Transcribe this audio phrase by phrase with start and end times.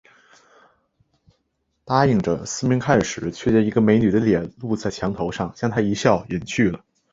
[1.85, 6.83] 答应着，四面看时，却见一个美女的脸露在墙头上，向他一笑，隐去了